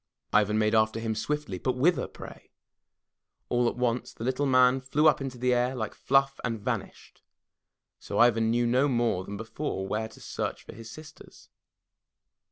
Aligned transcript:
Ivan 0.33 0.57
made 0.57 0.73
after 0.73 0.99
him 0.99 1.13
swiftly— 1.13 1.59
^but 1.59 1.75
whither, 1.75 2.07
pray? 2.07 2.49
All 3.49 3.69
at 3.69 3.75
once 3.75 4.11
the 4.13 4.23
Little 4.23 4.47
Man 4.47 4.81
flew 4.81 5.07
up 5.07 5.21
in 5.21 5.29
the 5.29 5.53
air 5.53 5.75
like 5.75 5.93
fluff 5.93 6.39
and 6.43 6.59
vanished. 6.59 7.21
So 7.99 8.17
Ivan 8.17 8.49
knew 8.49 8.65
no 8.65 8.87
more 8.87 9.23
than 9.23 9.37
before 9.37 9.87
where 9.87 10.07
to 10.07 10.19
search 10.19 10.63
for 10.63 10.73
his 10.73 10.89
sisters. 10.89 11.49